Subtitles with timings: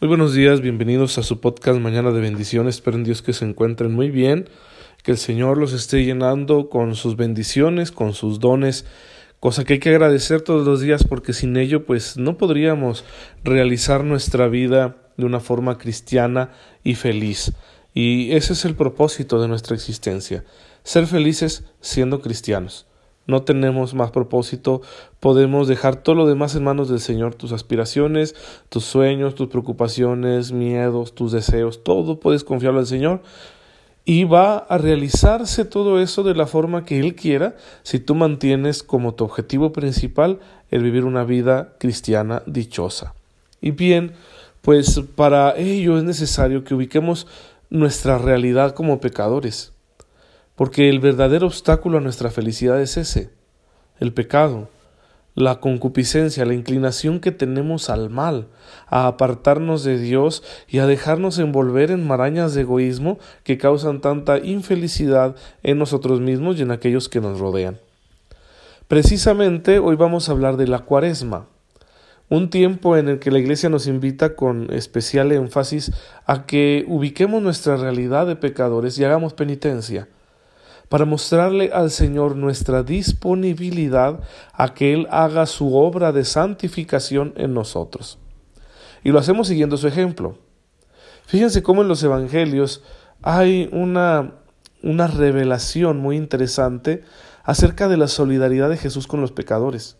[0.00, 2.76] Muy buenos días, bienvenidos a su podcast Mañana de Bendiciones.
[2.76, 4.48] Espero en Dios que se encuentren muy bien,
[5.02, 8.86] que el Señor los esté llenando con sus bendiciones, con sus dones,
[9.40, 13.04] cosa que hay que agradecer todos los días porque sin ello pues no podríamos
[13.44, 17.52] realizar nuestra vida de una forma cristiana y feliz.
[17.92, 20.44] Y ese es el propósito de nuestra existencia,
[20.82, 22.86] ser felices siendo cristianos
[23.30, 24.82] no tenemos más propósito,
[25.20, 28.34] podemos dejar todo lo demás en manos del Señor, tus aspiraciones,
[28.68, 33.22] tus sueños, tus preocupaciones, miedos, tus deseos, todo puedes confiarlo al Señor
[34.04, 38.82] y va a realizarse todo eso de la forma que Él quiera si tú mantienes
[38.82, 43.14] como tu objetivo principal el vivir una vida cristiana dichosa.
[43.60, 44.12] Y bien,
[44.62, 47.26] pues para ello es necesario que ubiquemos
[47.68, 49.72] nuestra realidad como pecadores
[50.60, 53.30] porque el verdadero obstáculo a nuestra felicidad es ese,
[53.98, 54.68] el pecado,
[55.34, 58.46] la concupiscencia, la inclinación que tenemos al mal,
[58.86, 64.36] a apartarnos de Dios y a dejarnos envolver en marañas de egoísmo que causan tanta
[64.36, 67.78] infelicidad en nosotros mismos y en aquellos que nos rodean.
[68.86, 71.46] Precisamente hoy vamos a hablar de la cuaresma,
[72.28, 75.90] un tiempo en el que la Iglesia nos invita con especial énfasis
[76.26, 80.06] a que ubiquemos nuestra realidad de pecadores y hagamos penitencia
[80.90, 84.18] para mostrarle al Señor nuestra disponibilidad
[84.52, 88.18] a que Él haga su obra de santificación en nosotros.
[89.04, 90.36] Y lo hacemos siguiendo su ejemplo.
[91.26, 92.82] Fíjense cómo en los Evangelios
[93.22, 94.32] hay una,
[94.82, 97.04] una revelación muy interesante
[97.44, 99.96] acerca de la solidaridad de Jesús con los pecadores.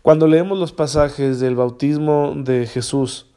[0.00, 3.31] Cuando leemos los pasajes del bautismo de Jesús,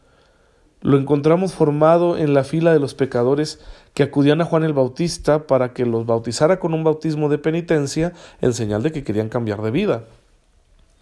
[0.86, 3.60] lo encontramos formado en la fila de los pecadores
[3.96, 8.14] que acudían a Juan el Bautista para que los bautizara con un bautismo de penitencia
[8.40, 10.04] en señal de que querían cambiar de vida.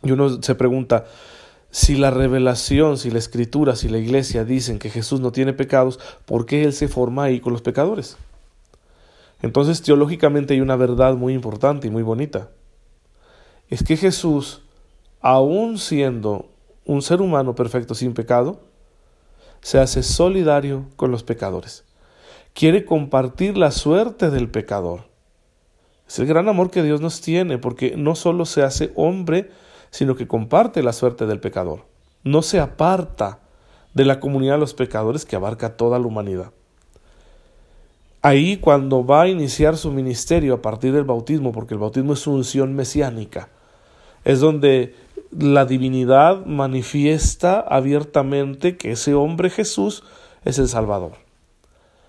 [0.01, 1.03] Y uno se pregunta,
[1.69, 5.99] si la revelación, si la escritura, si la iglesia dicen que Jesús no tiene pecados,
[6.23, 8.15] ¿por qué Él se forma ahí con los pecadores?
[9.41, 12.47] Entonces teológicamente hay una verdad muy importante y muy bonita.
[13.67, 14.61] Es que Jesús,
[15.19, 16.45] aun siendo
[16.85, 18.61] un ser humano perfecto sin pecado,
[19.63, 21.85] se hace solidario con los pecadores.
[22.53, 25.07] Quiere compartir la suerte del pecador.
[26.07, 29.49] Es el gran amor que Dios nos tiene, porque no solo se hace hombre,
[29.89, 31.85] sino que comparte la suerte del pecador.
[32.23, 33.39] No se aparta
[33.93, 36.51] de la comunidad de los pecadores que abarca toda la humanidad.
[38.21, 42.19] Ahí cuando va a iniciar su ministerio a partir del bautismo, porque el bautismo es
[42.19, 43.49] su unción mesiánica,
[44.23, 44.95] es donde
[45.39, 50.03] la divinidad manifiesta abiertamente que ese hombre Jesús
[50.45, 51.13] es el Salvador.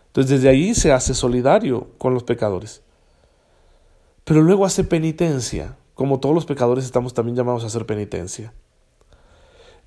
[0.09, 2.83] Entonces desde ahí se hace solidario con los pecadores.
[4.25, 8.53] Pero luego hace penitencia, como todos los pecadores estamos también llamados a hacer penitencia.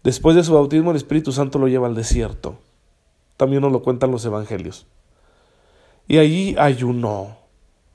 [0.03, 2.57] Después de su bautismo el Espíritu Santo lo lleva al desierto.
[3.35, 4.87] También nos lo cuentan los evangelios.
[6.07, 7.37] Y allí ayunó,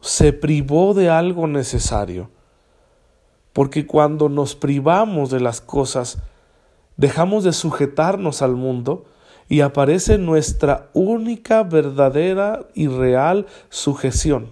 [0.01, 2.31] se privó de algo necesario
[3.53, 6.19] porque cuando nos privamos de las cosas,
[6.97, 9.05] dejamos de sujetarnos al mundo
[9.49, 14.51] y aparece nuestra única, verdadera y real sujeción,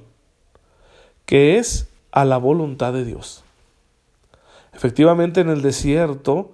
[1.25, 3.45] que es a la voluntad de Dios.
[4.75, 6.51] Efectivamente, en el desierto,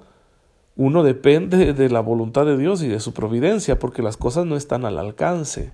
[0.77, 4.57] uno depende de la voluntad de Dios y de su providencia, porque las cosas no
[4.57, 5.73] están al alcance.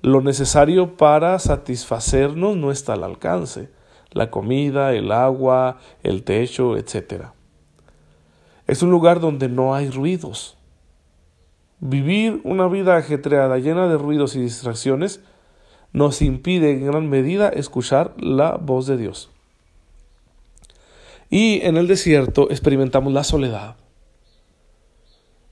[0.00, 3.70] Lo necesario para satisfacernos no está al alcance
[4.14, 7.26] la comida, el agua, el techo, etc.
[8.66, 10.56] Es un lugar donde no hay ruidos.
[11.80, 15.20] Vivir una vida ajetreada, llena de ruidos y distracciones,
[15.92, 19.30] nos impide en gran medida escuchar la voz de Dios.
[21.28, 23.76] Y en el desierto experimentamos la soledad,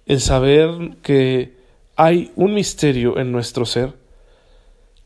[0.06, 1.56] el saber que
[1.97, 3.94] hay un misterio en nuestro ser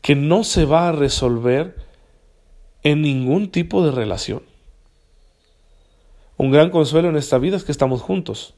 [0.01, 1.86] que no se va a resolver
[2.87, 4.43] en ningún tipo de relación.
[6.37, 8.53] Un gran consuelo en esta vida es que estamos juntos.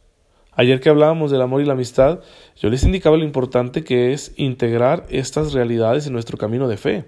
[0.51, 2.19] Ayer que hablábamos del amor y la amistad,
[2.55, 7.05] yo les indicaba lo importante que es integrar estas realidades en nuestro camino de fe.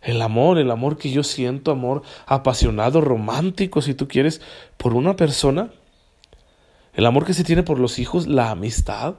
[0.00, 4.40] El amor, el amor que yo siento, amor apasionado, romántico, si tú quieres,
[4.78, 5.70] por una persona.
[6.94, 9.16] El amor que se tiene por los hijos, la amistad.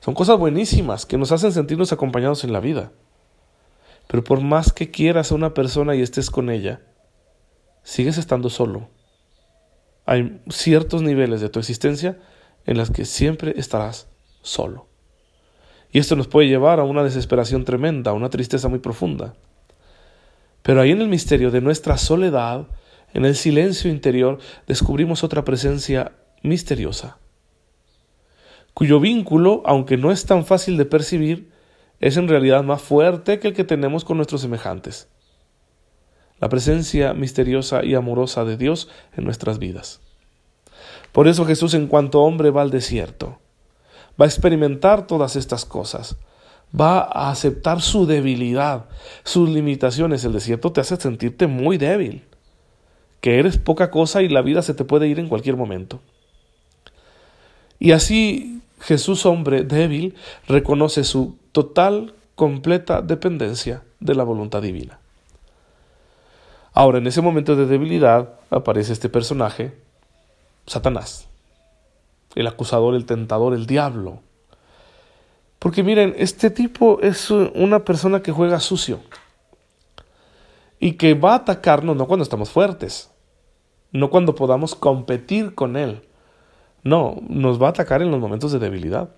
[0.00, 2.90] Son cosas buenísimas que nos hacen sentirnos acompañados en la vida.
[4.10, 6.80] Pero por más que quieras a una persona y estés con ella,
[7.84, 8.88] sigues estando solo.
[10.04, 12.18] Hay ciertos niveles de tu existencia
[12.66, 14.08] en las que siempre estarás
[14.42, 14.88] solo.
[15.92, 19.34] Y esto nos puede llevar a una desesperación tremenda, a una tristeza muy profunda.
[20.62, 22.66] Pero ahí en el misterio de nuestra soledad,
[23.14, 26.10] en el silencio interior, descubrimos otra presencia
[26.42, 27.18] misteriosa.
[28.74, 31.59] cuyo vínculo, aunque no es tan fácil de percibir,
[32.00, 35.08] es en realidad más fuerte que el que tenemos con nuestros semejantes.
[36.40, 40.00] La presencia misteriosa y amorosa de Dios en nuestras vidas.
[41.12, 43.38] Por eso Jesús en cuanto hombre va al desierto,
[44.20, 46.16] va a experimentar todas estas cosas,
[46.78, 48.86] va a aceptar su debilidad,
[49.24, 50.24] sus limitaciones.
[50.24, 52.24] El desierto te hace sentirte muy débil,
[53.20, 56.00] que eres poca cosa y la vida se te puede ir en cualquier momento.
[57.78, 60.16] Y así Jesús, hombre débil,
[60.48, 64.98] reconoce su total, completa dependencia de la voluntad divina.
[66.72, 69.76] Ahora, en ese momento de debilidad aparece este personaje,
[70.66, 71.28] Satanás,
[72.34, 74.20] el acusador, el tentador, el diablo.
[75.58, 79.00] Porque miren, este tipo es una persona que juega sucio
[80.78, 83.10] y que va a atacarnos no cuando estamos fuertes,
[83.92, 86.02] no cuando podamos competir con él,
[86.82, 89.10] no, nos va a atacar en los momentos de debilidad.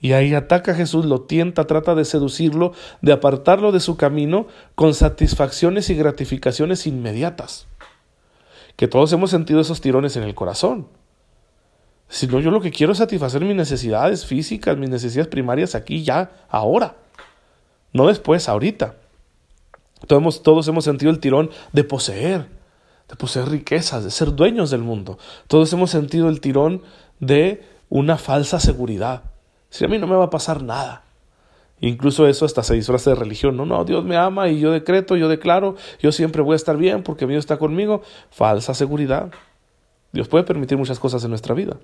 [0.00, 4.46] Y ahí ataca a Jesús, lo tienta, trata de seducirlo, de apartarlo de su camino
[4.74, 7.66] con satisfacciones y gratificaciones inmediatas.
[8.76, 10.88] Que todos hemos sentido esos tirones en el corazón.
[12.08, 16.04] Si no, yo lo que quiero es satisfacer mis necesidades físicas, mis necesidades primarias aquí,
[16.04, 16.96] ya, ahora.
[17.92, 18.96] No después, ahorita.
[20.06, 22.48] Todos, todos hemos sentido el tirón de poseer,
[23.08, 25.18] de poseer riquezas, de ser dueños del mundo.
[25.48, 26.82] Todos hemos sentido el tirón
[27.20, 29.22] de una falsa seguridad.
[29.70, 31.04] Si a mí no me va a pasar nada.
[31.80, 33.56] Incluso eso hasta se disfraza de religión.
[33.56, 36.76] No, no, Dios me ama y yo decreto, yo declaro, yo siempre voy a estar
[36.76, 38.02] bien porque Dios está conmigo.
[38.30, 39.30] Falsa seguridad.
[40.12, 41.76] Dios puede permitir muchas cosas en nuestra vida.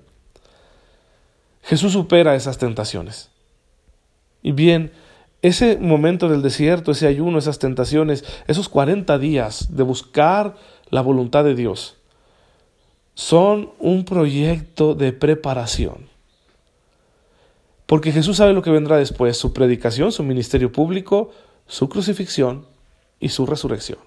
[1.63, 3.29] Jesús supera esas tentaciones.
[4.41, 4.91] Y bien,
[5.41, 10.55] ese momento del desierto, ese ayuno, esas tentaciones, esos 40 días de buscar
[10.89, 11.97] la voluntad de Dios,
[13.13, 16.09] son un proyecto de preparación.
[17.85, 21.31] Porque Jesús sabe lo que vendrá después, su predicación, su ministerio público,
[21.67, 22.65] su crucifixión
[23.19, 23.99] y su resurrección.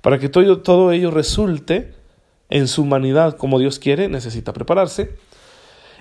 [0.00, 1.94] Para que todo, todo ello resulte
[2.48, 5.16] en su humanidad como Dios quiere, necesita prepararse.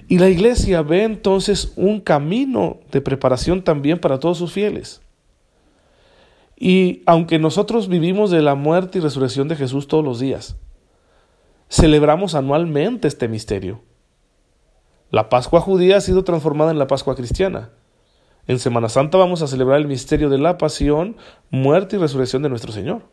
[0.07, 5.01] Y la iglesia ve entonces un camino de preparación también para todos sus fieles.
[6.55, 10.55] Y aunque nosotros vivimos de la muerte y resurrección de Jesús todos los días,
[11.69, 13.81] celebramos anualmente este misterio.
[15.11, 17.69] La Pascua judía ha sido transformada en la Pascua cristiana.
[18.47, 21.17] En Semana Santa vamos a celebrar el misterio de la pasión,
[21.51, 23.03] muerte y resurrección de nuestro Señor.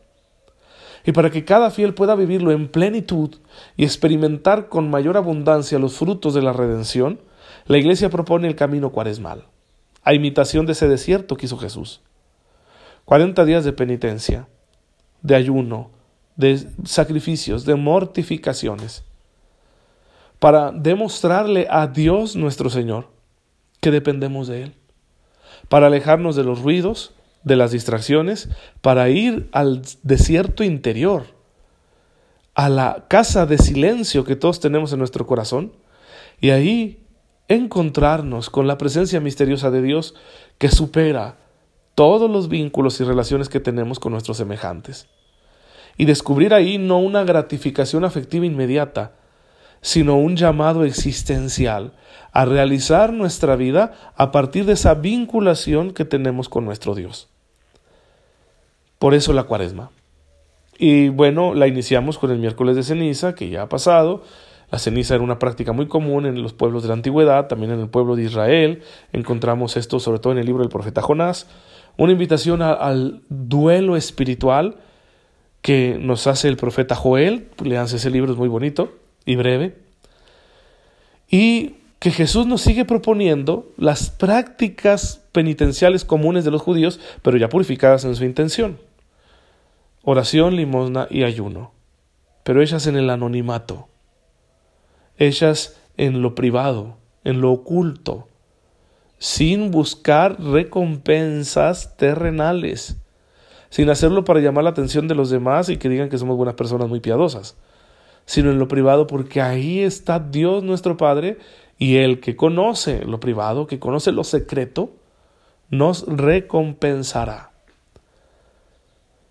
[1.05, 3.37] Y para que cada fiel pueda vivirlo en plenitud
[3.77, 7.21] y experimentar con mayor abundancia los frutos de la redención,
[7.67, 9.45] la Iglesia propone el camino cuaresmal,
[10.03, 12.01] a imitación de ese desierto que hizo Jesús.
[13.05, 14.49] Cuarenta días de penitencia,
[15.23, 15.91] de ayuno,
[16.37, 19.05] de sacrificios, de mortificaciones,
[20.39, 23.09] para demostrarle a Dios nuestro Señor
[23.81, 24.75] que dependemos de Él,
[25.69, 28.51] para alejarnos de los ruidos, de las distracciones,
[28.83, 31.25] para ir al desierto interior,
[32.55, 35.73] a la casa de silencio que todos tenemos en nuestro corazón,
[36.41, 37.03] y ahí
[37.49, 40.15] encontrarnos con la presencia misteriosa de Dios
[40.59, 41.39] que supera
[41.95, 45.09] todos los vínculos y relaciones que tenemos con nuestros semejantes
[45.97, 49.13] y descubrir ahí no una gratificación afectiva inmediata,
[49.81, 51.93] sino un llamado existencial
[52.33, 57.29] a realizar nuestra vida a partir de esa vinculación que tenemos con nuestro Dios.
[58.99, 59.91] Por eso la cuaresma.
[60.79, 64.23] Y bueno, la iniciamos con el miércoles de ceniza, que ya ha pasado.
[64.71, 67.81] La ceniza era una práctica muy común en los pueblos de la antigüedad, también en
[67.81, 68.83] el pueblo de Israel.
[69.13, 71.47] Encontramos esto sobre todo en el libro del profeta Jonás.
[71.97, 74.77] Una invitación al duelo espiritual
[75.63, 79.77] que nos hace el profeta Joel, leanse ese libro, es muy bonito y breve,
[81.29, 87.49] y que Jesús nos sigue proponiendo las prácticas penitenciales comunes de los judíos, pero ya
[87.49, 88.79] purificadas en su intención.
[90.05, 91.73] Oración, limosna y ayuno,
[92.45, 93.89] pero ellas en el anonimato,
[95.19, 98.29] ellas en lo privado, en lo oculto,
[99.19, 102.99] sin buscar recompensas terrenales
[103.71, 106.55] sin hacerlo para llamar la atención de los demás y que digan que somos buenas
[106.55, 107.57] personas muy piadosas,
[108.25, 111.39] sino en lo privado porque ahí está Dios nuestro Padre
[111.79, 114.91] y el que conoce lo privado, que conoce lo secreto,
[115.71, 117.51] nos recompensará.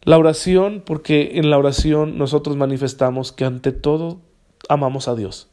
[0.03, 4.19] La oración, porque en la oración nosotros manifestamos que ante todo
[4.69, 5.49] amamos a Dios,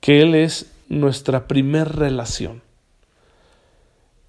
[0.00, 2.62] que Él es nuestra primer relación.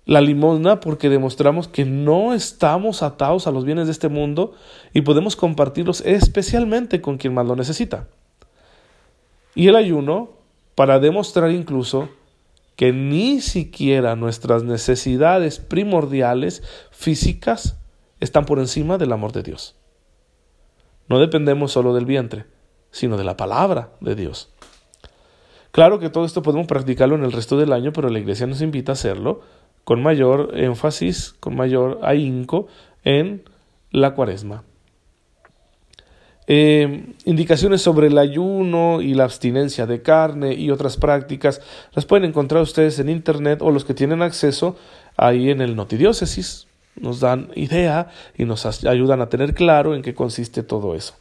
[0.06, 4.54] La limosna porque demostramos que no estamos atados a los bienes de este mundo
[4.94, 8.08] y podemos compartirlos especialmente con quien más lo necesita.
[9.56, 10.30] Y el ayuno
[10.76, 12.10] para demostrar incluso
[12.76, 17.78] que ni siquiera nuestras necesidades primordiales físicas
[18.20, 19.76] están por encima del amor de Dios.
[21.08, 22.46] No dependemos solo del vientre,
[22.92, 24.52] sino de la palabra de Dios.
[25.72, 28.62] Claro que todo esto podemos practicarlo en el resto del año, pero la iglesia nos
[28.62, 29.42] invita a hacerlo
[29.86, 32.68] con mayor énfasis, con mayor ahínco
[33.06, 33.44] en
[33.92, 34.64] la cuaresma.
[36.48, 41.60] Eh, indicaciones sobre el ayuno y la abstinencia de carne y otras prácticas
[41.94, 44.76] las pueden encontrar ustedes en internet o los que tienen acceso
[45.18, 46.68] ahí en el Notidiócesis.
[46.96, 51.16] Nos dan idea y nos ayudan a tener claro en qué consiste todo eso.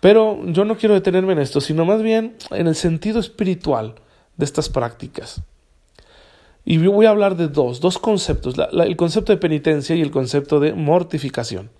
[0.00, 3.96] Pero yo no quiero detenerme en esto, sino más bien en el sentido espiritual
[4.36, 5.42] de estas prácticas.
[6.68, 10.58] Y voy a hablar de dos, dos conceptos, el concepto de penitencia y el concepto
[10.58, 11.70] de mortificación.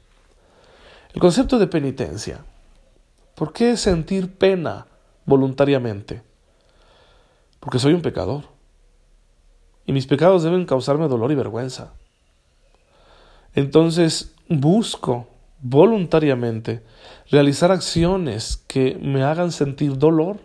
[1.13, 2.45] El concepto de penitencia.
[3.35, 4.87] ¿Por qué sentir pena
[5.25, 6.23] voluntariamente?
[7.59, 8.45] Porque soy un pecador.
[9.87, 11.93] Y mis pecados deben causarme dolor y vergüenza.
[13.57, 15.27] Entonces busco
[15.63, 16.85] voluntariamente
[17.29, 20.37] realizar acciones que me hagan sentir dolor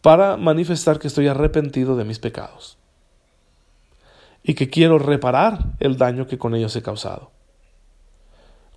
[0.00, 2.78] para manifestar que estoy arrepentido de mis pecados
[4.42, 7.30] y que quiero reparar el daño que con ellos he causado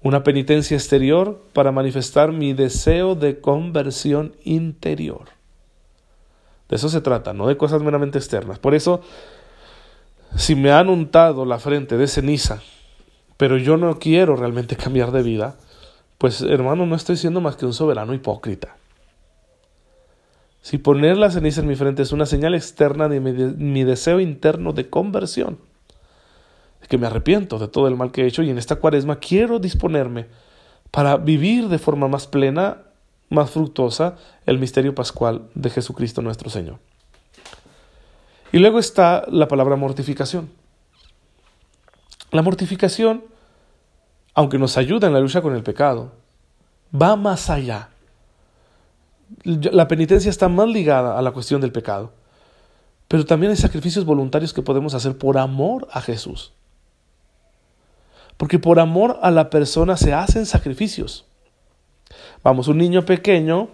[0.06, 5.30] una penitencia exterior para manifestar mi deseo de conversión interior.
[6.70, 8.60] De eso se trata, no de cosas meramente externas.
[8.60, 9.02] Por eso,
[10.36, 12.62] si me han untado la frente de ceniza,
[13.38, 15.58] pero yo no quiero realmente cambiar de vida,
[16.20, 18.78] pues hermano, no estoy siendo más que un soberano hipócrita.
[20.66, 24.74] Si poner la ceniza en mi frente es una señal externa de mi, deseo interno
[24.74, 25.60] de conversión,
[26.90, 29.60] que me arrepiento de todo el mal que he hecho y en esta cuaresma quiero
[29.60, 30.26] disponerme
[30.90, 32.80] para vivir de forma más plena,
[33.30, 34.16] más fructuosa,
[34.48, 36.80] el misterio pascual de Jesucristo nuestro Señor.
[38.52, 40.50] Y luego está la palabra mortificación.
[42.32, 43.24] La mortificación,
[44.34, 46.12] aunque nos ayuda en la lucha con el pecado,
[46.92, 47.90] va más allá.
[49.44, 52.14] La penitencia está más ligada a la cuestión del pecado,
[53.08, 56.54] pero también hay sacrificios voluntarios que podemos hacer por amor a Jesús.
[58.38, 61.26] Porque por amor a la persona se hacen sacrificios.
[62.44, 63.70] Vamos, un niño pequeño,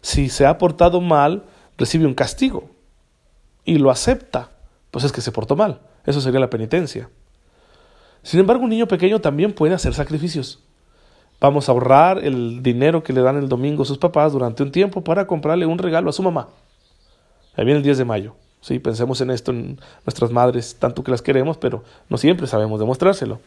[0.00, 1.44] si se ha portado mal,
[1.78, 2.70] recibe un castigo
[3.64, 4.50] y lo acepta.
[4.90, 5.80] Pues es que se portó mal.
[6.04, 7.08] Eso sería la penitencia.
[8.22, 10.62] Sin embargo, un niño pequeño también puede hacer sacrificios.
[11.42, 14.70] Vamos a ahorrar el dinero que le dan el domingo a sus papás durante un
[14.70, 16.50] tiempo para comprarle un regalo a su mamá.
[17.56, 18.36] Ahí viene el 10 de mayo.
[18.60, 22.78] Sí, pensemos en esto en nuestras madres, tanto que las queremos, pero no siempre sabemos
[22.78, 23.40] demostrárselo.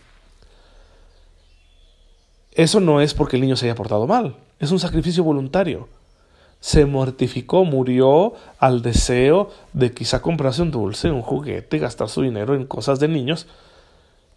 [2.51, 5.87] Eso no es porque el niño se haya portado mal, es un sacrificio voluntario.
[6.59, 12.55] Se mortificó, murió al deseo de quizá comprarse un dulce, un juguete, gastar su dinero
[12.55, 13.47] en cosas de niños.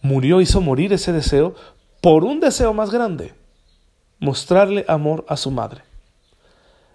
[0.01, 1.57] Murió, hizo morir ese deseo
[2.01, 3.35] por un deseo más grande,
[4.19, 5.83] mostrarle amor a su madre.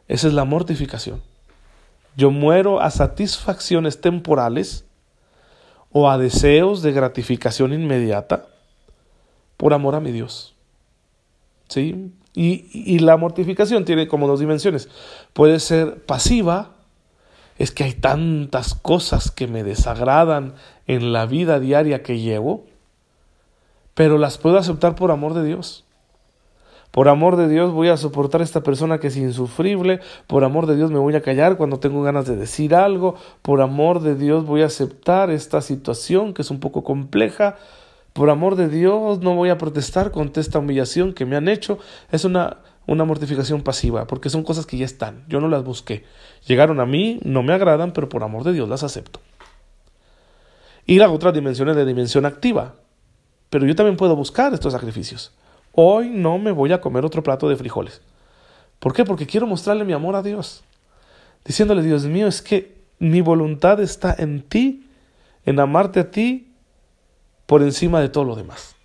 [0.07, 1.21] Esa es la mortificación.
[2.15, 4.85] Yo muero a satisfacciones temporales
[5.91, 8.47] o a deseos de gratificación inmediata
[9.57, 10.53] por amor a mi Dios.
[11.67, 12.11] ¿sí?
[12.33, 14.89] Y, y la mortificación tiene como dos dimensiones.
[15.33, 16.71] Puede ser pasiva,
[17.57, 20.55] es que hay tantas cosas que me desagradan
[20.87, 22.65] en la vida diaria que llevo,
[23.93, 25.85] pero las puedo aceptar por amor de Dios.
[26.93, 30.67] Por amor de Dios voy a soportar a esta persona que es insufrible, por amor
[30.67, 34.13] de Dios me voy a callar cuando tengo ganas de decir algo, por amor de
[34.13, 37.55] Dios voy a aceptar esta situación que es un poco compleja,
[38.13, 41.79] por amor de Dios, no voy a protestar contra esta humillación que me han hecho.
[42.11, 45.25] Es una, una mortificación pasiva, porque son cosas que ya están.
[45.27, 46.03] Yo no las busqué.
[46.45, 49.19] Llegaron a mí, no me agradan, pero por amor de Dios las acepto.
[50.85, 52.75] Y la otra dimensión es la dimensión activa.
[53.49, 55.33] Pero yo también puedo buscar estos sacrificios.
[55.73, 58.01] Hoy no me voy a comer otro plato de frijoles.
[58.79, 59.03] ¿Por qué?
[59.03, 60.63] Porque quiero mostrarle mi amor a Dios.
[61.43, 64.87] Diciéndole, Dios mío, es que mi voluntad está en ti,
[65.45, 66.53] en amarte a ti
[67.47, 68.75] por encima de todo lo demás.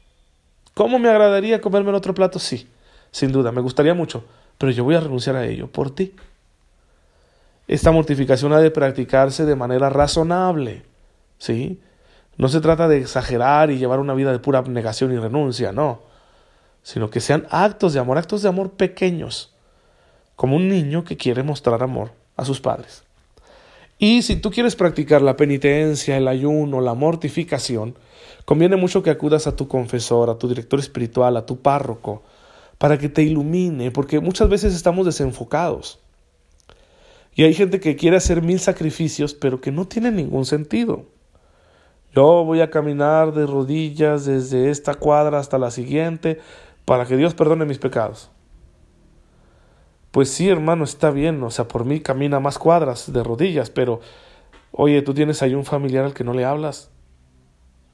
[0.74, 2.38] ¿Cómo me agradaría comerme otro plato?
[2.38, 2.68] Sí,
[3.10, 4.24] sin duda, me gustaría mucho,
[4.56, 6.14] pero yo voy a renunciar a ello por ti.
[7.66, 10.84] Esta mortificación ha de practicarse de manera razonable,
[11.36, 11.80] ¿sí?
[12.38, 16.07] No se trata de exagerar y llevar una vida de pura abnegación y renuncia, no,
[16.82, 19.54] sino que sean actos de amor, actos de amor pequeños,
[20.36, 23.04] como un niño que quiere mostrar amor a sus padres.
[23.98, 27.96] Y si tú quieres practicar la penitencia, el ayuno, la mortificación,
[28.48, 32.22] Conviene mucho que acudas a tu confesor, a tu director espiritual, a tu párroco,
[32.78, 36.00] para que te ilumine, porque muchas veces estamos desenfocados.
[37.34, 41.04] Y hay gente que quiere hacer mil sacrificios, pero que no tiene ningún sentido.
[42.14, 46.40] Yo voy a caminar de rodillas desde esta cuadra hasta la siguiente
[46.88, 48.30] para que Dios perdone mis pecados.
[50.10, 54.00] Pues sí, hermano, está bien, o sea, por mí camina más cuadras de rodillas, pero
[54.70, 56.90] oye, tú tienes ahí un familiar al que no le hablas.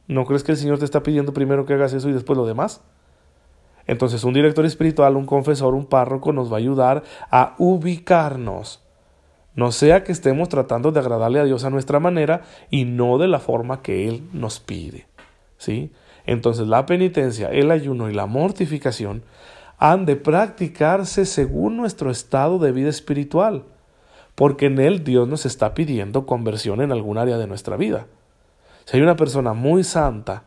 [0.07, 2.47] ¿No crees que el Señor te está pidiendo primero que hagas eso y después lo
[2.47, 2.83] demás?
[3.89, 8.81] Entonces un director espiritual, un confesor, un párroco nos va a ayudar a ubicarnos.
[9.57, 13.27] No sea que estemos tratando de agradarle a Dios a nuestra manera y no de
[13.27, 15.09] la forma que Él nos pide.
[15.59, 15.91] ¿Sí?
[16.26, 19.23] Entonces la penitencia, el ayuno y la mortificación
[19.78, 23.64] han de practicarse según nuestro estado de vida espiritual,
[24.35, 28.07] porque en él Dios nos está pidiendo conversión en algún área de nuestra vida.
[28.85, 30.45] Si hay una persona muy santa,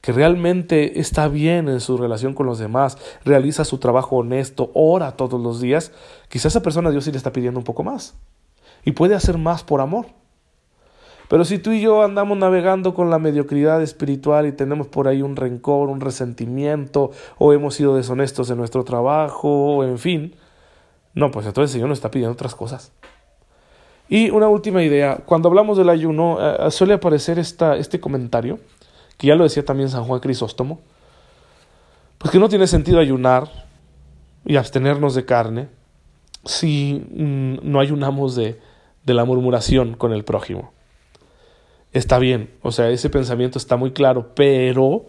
[0.00, 5.16] que realmente está bien en su relación con los demás, realiza su trabajo honesto, ora
[5.16, 5.92] todos los días,
[6.28, 8.14] quizás esa persona Dios sí le está pidiendo un poco más.
[8.84, 10.06] Y puede hacer más por amor.
[11.28, 15.20] Pero si tú y yo andamos navegando con la mediocridad espiritual y tenemos por ahí
[15.20, 20.34] un rencor, un resentimiento, o hemos sido deshonestos en nuestro trabajo, o en fin,
[21.14, 22.92] no, pues entonces el Señor nos está pidiendo otras cosas.
[24.08, 28.58] Y una última idea, cuando hablamos del ayuno, eh, eh, suele aparecer esta, este comentario,
[29.18, 30.80] que ya lo decía también San Juan Crisóstomo,
[32.16, 33.66] pues que no tiene sentido ayunar
[34.46, 35.68] y abstenernos de carne
[36.46, 38.58] si mm, no ayunamos de,
[39.04, 40.72] de la murmuración con el prójimo
[41.98, 45.06] está bien, o sea, ese pensamiento está muy claro, pero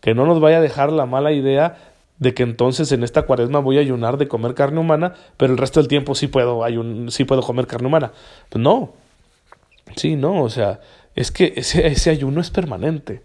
[0.00, 3.60] que no nos vaya a dejar la mala idea de que entonces en esta cuaresma
[3.60, 7.10] voy a ayunar de comer carne humana, pero el resto del tiempo sí puedo, ayun
[7.10, 8.12] sí puedo comer carne humana.
[8.48, 8.92] Pues no,
[9.96, 10.80] sí, no, o sea,
[11.14, 13.22] es que ese, ese ayuno es permanente.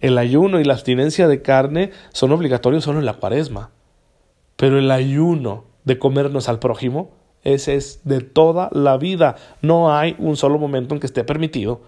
[0.00, 3.70] El ayuno y la abstinencia de carne son obligatorios solo en la cuaresma,
[4.56, 9.36] pero el ayuno de comernos al prójimo, ese es de toda la vida.
[9.62, 11.80] No hay un solo momento en que esté permitido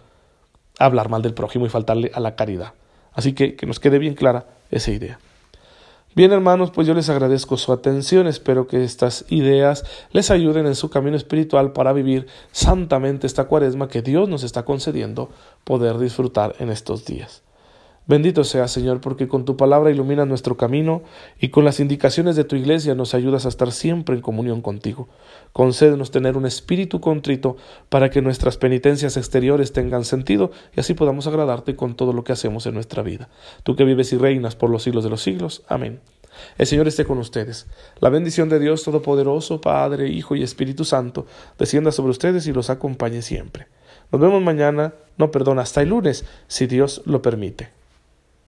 [0.78, 2.74] hablar mal del prójimo y faltarle a la caridad.
[3.12, 5.18] Así que que nos quede bien clara esa idea.
[6.16, 10.74] Bien hermanos, pues yo les agradezco su atención, espero que estas ideas les ayuden en
[10.74, 15.30] su camino espiritual para vivir santamente esta cuaresma que Dios nos está concediendo
[15.64, 17.42] poder disfrutar en estos días.
[18.08, 21.02] Bendito sea, Señor, porque con tu palabra iluminas nuestro camino
[21.40, 25.08] y con las indicaciones de tu iglesia nos ayudas a estar siempre en comunión contigo.
[25.52, 27.56] Concédenos tener un espíritu contrito
[27.88, 32.30] para que nuestras penitencias exteriores tengan sentido y así podamos agradarte con todo lo que
[32.30, 33.28] hacemos en nuestra vida.
[33.64, 35.64] Tú que vives y reinas por los siglos de los siglos.
[35.66, 35.98] Amén.
[36.58, 37.66] El Señor esté con ustedes.
[37.98, 41.26] La bendición de Dios Todopoderoso, Padre, Hijo y Espíritu Santo,
[41.58, 43.66] descienda sobre ustedes y los acompañe siempre.
[44.12, 47.75] Nos vemos mañana, no perdona, hasta el lunes, si Dios lo permite.